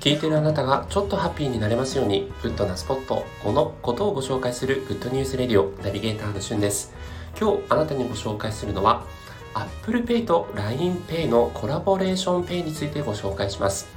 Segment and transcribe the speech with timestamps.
[0.00, 6.94] 聞いてるあなたがちょっとハッピーになれますように、グッドなスポット、このことをご紹介する Good News Radio ナビゲーターのしゅんです。
[7.38, 9.04] 今日あなたにご紹介するのは、
[9.52, 13.88] Apple Pay と LINEPay のコラボレーション Pay についてご紹介します。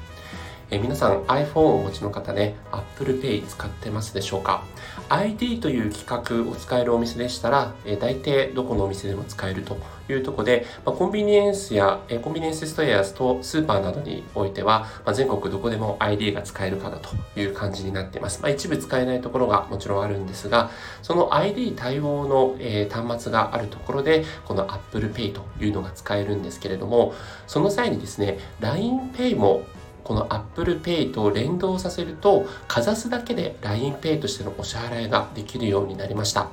[0.73, 4.63] え皆さん iPhone をお持ちの方ね、Apple Pay 使ってますでしょうか
[5.07, 6.07] ?ID という企
[6.45, 9.77] 画を使えるお店でしたら、え大抵どこのお店でも使えると
[10.09, 17.09] いうとこで、ま、コンビニエンスや、えコンビニエンスストアとスーパーなどにおいては、ま、全国どこでも ID が使えるかなと
[17.39, 18.41] いう感じになっています。
[18.41, 20.71] まあ、一部使えないところがもちろんあるんですが、
[21.03, 27.13] その ID 対応の、え端末があるところで、この Apple Pay というのが使えるんですけれども、
[27.45, 29.61] その際にですね、LINEPay も
[30.03, 36.49] この Apple Pay と連動させると、かざすだけで LINEPay としてのお支払いができるようになりました。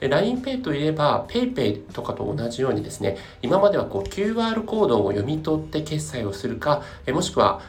[0.00, 7.60] LINEPay といえば PayPay とかと同じようにですね、今まではこう QR コードを読み取って決済をするか、もしくは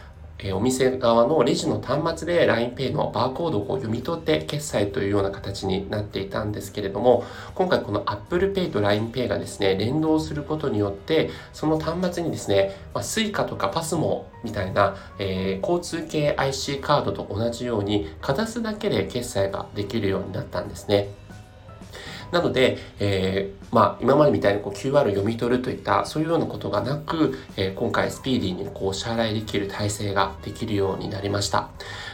[0.41, 21.09] えお店側のレジの端末で LINEPay のバーコードを読み取って決済というような形になっていたんですけれども、今回この Apple Pay と LINEPay がですね、連動することによって、その端末にですね、ま、Suica とか PASMO みたいな、えー、交通系 IC カードと同じように、かざすだけで決済ができるようになったんですね。
[22.31, 31.69] なので、えー、まあ、今までみたいにこう QR を読み取るといったそういうようなことがなく、えー、今回スピーディーにこう支払いできる体制ができるようになりました。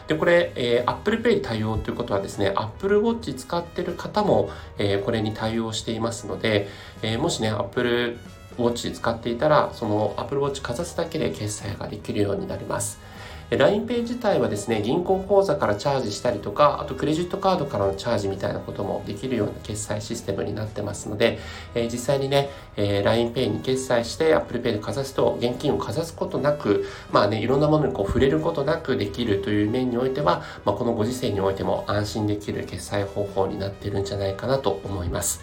[0.08, 6.68] で、これ、えー、Apple Pay 対応ということはですね、Apple Watch 使ってる方も、えー、これに対応していますので、
[7.02, 8.18] えー、もしね、Apple
[8.58, 13.00] Watch 使っていたら、その Apple Watch かざすだけで決済ができるようになります。
[13.52, 21.38] LINEPay 自体はですね、銀行口座からチャージしたりとか、あとクレジットカードからのチャージみたいなこともできるような決済システムになってますので、
[21.76, 35.42] えー、実際にね、えー、LINEPay に決済して ApplePay でかざすと現金をかざすことなく、まあね、いろんなものにこう触れることなくできるという面においては、まあ、このご時世においても安心できる決済方法になってるんじゃないかなと思います。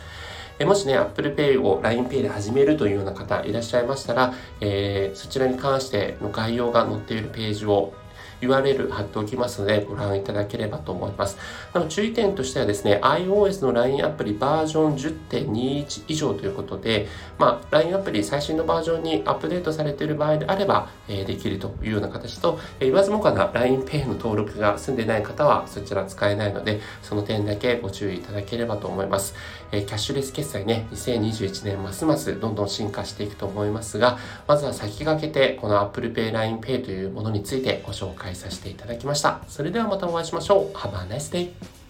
[0.65, 7.95] もしね、Apple Pay を LINEPay で始めるというような方いらっしゃいましたら、えー、そちらに関しての概要が載っているページを
[8.43, 11.39] URL 貼っておきますのでご覧いただければと思います。
[11.73, 17.07] なの注意点としてはですね、iOS の LINE アプリバージョン10.21以上ということで、
[17.39, 29.35] まあ、LINE アプリ最新のバージョンにアップデートされている場合であれば、えー、できるというような形と、えー、言わずもがな LINEPay の登録が済んでない方はそちら使えないので、その点だけご注意いただければと思います。
[29.71, 39.41] えー、キャッシュレス決済ね、2021年ますますどんどん進化していくと思いますが、まずは先駆けてこの Apple Pay、LINEPay というものについてご紹介介させていただきました。
[39.49, 40.77] それではまたお会いしましょう。
[40.77, 41.82] Have a nice day!